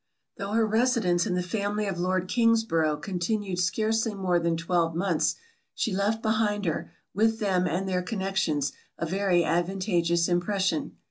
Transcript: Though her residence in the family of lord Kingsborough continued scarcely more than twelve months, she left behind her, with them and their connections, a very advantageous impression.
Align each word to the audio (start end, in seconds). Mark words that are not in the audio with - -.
Though 0.37 0.53
her 0.53 0.65
residence 0.65 1.27
in 1.27 1.35
the 1.35 1.43
family 1.43 1.85
of 1.85 1.99
lord 1.99 2.27
Kingsborough 2.27 2.97
continued 2.97 3.59
scarcely 3.59 4.15
more 4.15 4.39
than 4.39 4.57
twelve 4.57 4.95
months, 4.95 5.35
she 5.75 5.93
left 5.93 6.23
behind 6.23 6.65
her, 6.65 6.91
with 7.13 7.37
them 7.37 7.67
and 7.67 7.87
their 7.87 8.01
connections, 8.01 8.73
a 8.97 9.05
very 9.05 9.43
advantageous 9.43 10.27
impression. 10.27 10.97